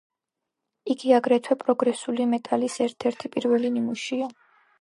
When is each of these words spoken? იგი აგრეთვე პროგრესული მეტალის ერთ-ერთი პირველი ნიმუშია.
იგი 0.93 1.13
აგრეთვე 1.17 1.57
პროგრესული 1.65 2.27
მეტალის 2.33 2.79
ერთ-ერთი 2.89 3.33
პირველი 3.37 3.75
ნიმუშია. 3.77 4.35